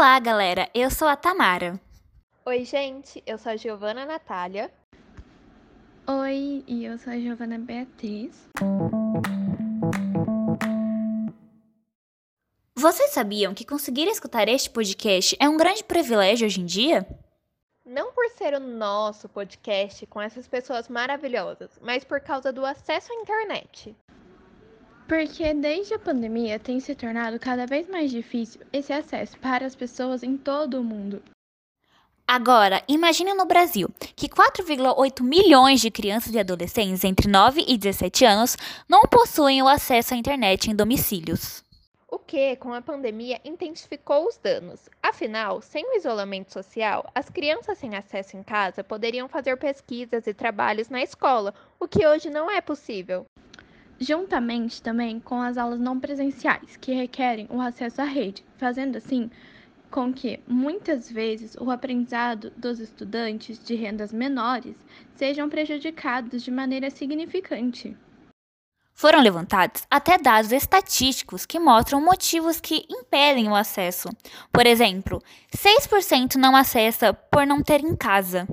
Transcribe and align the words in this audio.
Olá, 0.00 0.18
galera. 0.18 0.66
Eu 0.72 0.90
sou 0.90 1.06
a 1.06 1.14
Tamara. 1.14 1.78
Oi, 2.46 2.64
gente. 2.64 3.22
Eu 3.26 3.36
sou 3.36 3.52
a 3.52 3.56
Giovana 3.56 4.06
Natália. 4.06 4.72
Oi, 6.06 6.64
e 6.66 6.86
eu 6.86 6.96
sou 6.96 7.12
a 7.12 7.18
Giovana 7.18 7.58
Beatriz. 7.58 8.48
Vocês 12.74 13.10
sabiam 13.10 13.52
que 13.52 13.66
conseguir 13.66 14.08
escutar 14.08 14.48
este 14.48 14.70
podcast 14.70 15.36
é 15.38 15.46
um 15.46 15.58
grande 15.58 15.84
privilégio 15.84 16.46
hoje 16.46 16.62
em 16.62 16.64
dia? 16.64 17.06
Não 17.84 18.10
por 18.10 18.26
ser 18.30 18.54
o 18.54 18.58
nosso 18.58 19.28
podcast 19.28 20.06
com 20.06 20.18
essas 20.18 20.48
pessoas 20.48 20.88
maravilhosas, 20.88 21.78
mas 21.82 22.04
por 22.04 22.20
causa 22.20 22.50
do 22.50 22.64
acesso 22.64 23.12
à 23.12 23.16
internet. 23.16 23.94
Porque 25.10 25.52
desde 25.52 25.92
a 25.92 25.98
pandemia 25.98 26.56
tem 26.56 26.78
se 26.78 26.94
tornado 26.94 27.36
cada 27.40 27.66
vez 27.66 27.88
mais 27.88 28.12
difícil 28.12 28.60
esse 28.72 28.92
acesso 28.92 29.36
para 29.40 29.66
as 29.66 29.74
pessoas 29.74 30.22
em 30.22 30.36
todo 30.36 30.78
o 30.80 30.84
mundo. 30.84 31.20
Agora, 32.24 32.80
imagine 32.86 33.34
no 33.34 33.44
Brasil 33.44 33.88
que 34.14 34.28
4,8 34.28 35.20
milhões 35.20 35.80
de 35.80 35.90
crianças 35.90 36.32
e 36.32 36.38
adolescentes 36.38 37.02
entre 37.02 37.28
9 37.28 37.64
e 37.66 37.76
17 37.76 38.24
anos 38.24 38.56
não 38.88 39.02
possuem 39.02 39.60
o 39.60 39.66
acesso 39.66 40.14
à 40.14 40.16
internet 40.16 40.70
em 40.70 40.76
domicílios. 40.76 41.64
O 42.06 42.16
que, 42.16 42.54
com 42.54 42.72
a 42.72 42.80
pandemia, 42.80 43.40
intensificou 43.44 44.28
os 44.28 44.38
danos. 44.38 44.88
Afinal, 45.02 45.60
sem 45.60 45.84
o 45.86 45.96
isolamento 45.96 46.52
social, 46.52 47.10
as 47.12 47.28
crianças 47.28 47.78
sem 47.78 47.96
acesso 47.96 48.36
em 48.36 48.44
casa 48.44 48.84
poderiam 48.84 49.28
fazer 49.28 49.56
pesquisas 49.56 50.28
e 50.28 50.32
trabalhos 50.32 50.88
na 50.88 51.02
escola, 51.02 51.52
o 51.80 51.88
que 51.88 52.06
hoje 52.06 52.30
não 52.30 52.48
é 52.48 52.60
possível. 52.60 53.26
Juntamente 54.00 54.80
também 54.80 55.20
com 55.20 55.42
as 55.42 55.58
aulas 55.58 55.78
não 55.78 56.00
presenciais, 56.00 56.76
que 56.76 56.92
requerem 56.92 57.46
o 57.50 57.60
acesso 57.60 58.00
à 58.00 58.04
rede, 58.04 58.42
fazendo 58.56 58.96
assim 58.96 59.30
com 59.90 60.12
que, 60.12 60.40
muitas 60.46 61.10
vezes, 61.10 61.54
o 61.60 61.70
aprendizado 61.70 62.50
dos 62.56 62.78
estudantes 62.78 63.62
de 63.62 63.74
rendas 63.74 64.12
menores 64.12 64.76
sejam 65.16 65.48
prejudicados 65.48 66.42
de 66.42 66.50
maneira 66.50 66.88
significante. 66.88 67.94
Foram 68.94 69.20
levantados 69.20 69.86
até 69.90 70.18
dados 70.18 70.52
estatísticos 70.52 71.44
que 71.44 71.58
mostram 71.58 72.00
motivos 72.02 72.60
que 72.60 72.86
impedem 72.88 73.48
o 73.48 73.54
acesso. 73.54 74.08
Por 74.52 74.66
exemplo, 74.66 75.22
6% 75.56 76.36
não 76.36 76.54
acessa 76.54 77.12
por 77.12 77.46
não 77.46 77.62
ter 77.62 77.80
em 77.80 77.96
casa. 77.96 78.46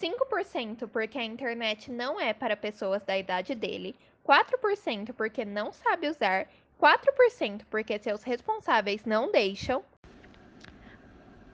5% 0.00 0.88
porque 0.88 1.18
a 1.18 1.24
internet 1.24 1.90
não 1.90 2.20
é 2.20 2.34
para 2.34 2.56
pessoas 2.56 3.02
da 3.02 3.16
idade 3.16 3.54
dele, 3.54 3.96
4% 4.26 5.12
porque 5.14 5.44
não 5.44 5.72
sabe 5.72 6.08
usar, 6.08 6.46
4% 6.80 7.62
porque 7.70 7.98
seus 7.98 8.22
responsáveis 8.22 9.04
não 9.04 9.30
deixam, 9.30 9.82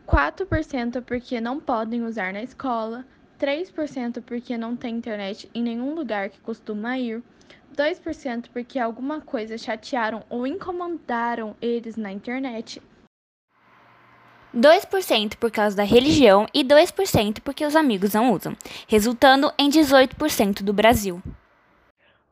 4% 0.06 1.02
porque 1.02 1.40
não 1.40 1.60
podem 1.60 2.02
usar 2.02 2.32
na 2.32 2.42
escola, 2.42 3.04
3% 3.38 4.22
porque 4.22 4.58
não 4.58 4.76
tem 4.76 4.96
internet 4.96 5.48
em 5.54 5.62
nenhum 5.62 5.94
lugar 5.94 6.28
que 6.28 6.40
costuma 6.40 6.98
ir, 6.98 7.22
2% 7.76 8.50
porque 8.52 8.78
alguma 8.78 9.20
coisa 9.20 9.56
chatearam 9.56 10.24
ou 10.28 10.46
incomodaram 10.46 11.56
eles 11.62 11.96
na 11.96 12.12
internet, 12.12 12.82
2% 14.55 15.36
por 15.36 15.50
causa 15.50 15.77
da 15.77 15.83
religião 15.83 16.47
e 16.53 16.62
2% 16.62 17.41
porque 17.41 17.64
os 17.64 17.75
amigos 17.75 18.12
não 18.12 18.33
usam, 18.33 18.55
resultando 18.86 19.53
em 19.59 19.70
18% 19.70 20.62
do 20.62 20.72
Brasil. 20.72 21.22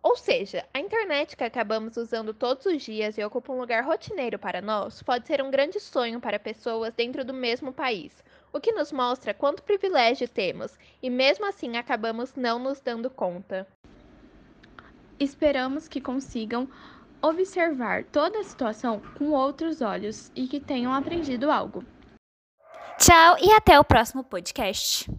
Ou 0.02 0.16
seja, 0.16 0.64
a 0.72 0.80
internet 0.80 1.36
que 1.36 1.44
acabamos 1.44 1.96
usando 1.96 2.32
todos 2.32 2.64
os 2.64 2.82
dias 2.82 3.18
e 3.18 3.24
ocupa 3.24 3.52
um 3.52 3.60
lugar 3.60 3.84
rotineiro 3.84 4.38
para 4.38 4.62
nós 4.62 5.02
pode 5.02 5.26
ser 5.26 5.42
um 5.42 5.50
grande 5.50 5.78
sonho 5.78 6.20
para 6.20 6.38
pessoas 6.38 6.94
dentro 6.94 7.22
do 7.24 7.34
mesmo 7.34 7.72
país, 7.72 8.24
o 8.52 8.58
que 8.58 8.72
nos 8.72 8.90
mostra 8.92 9.34
quanto 9.34 9.62
privilégio 9.62 10.26
temos 10.26 10.78
e 11.02 11.10
mesmo 11.10 11.46
assim 11.46 11.76
acabamos 11.76 12.34
não 12.34 12.58
nos 12.58 12.80
dando 12.80 13.10
conta. 13.10 13.66
Esperamos 15.18 15.86
que 15.86 16.00
consigam 16.00 16.66
observar 17.22 18.04
toda 18.04 18.40
a 18.40 18.44
situação 18.44 19.02
com 19.18 19.32
outros 19.32 19.82
olhos 19.82 20.32
e 20.34 20.46
que 20.46 20.58
tenham 20.58 20.94
aprendido 20.94 21.50
algo. 21.50 21.84
Tchau 23.00 23.38
e 23.40 23.50
até 23.52 23.80
o 23.80 23.84
próximo 23.84 24.22
podcast. 24.22 25.10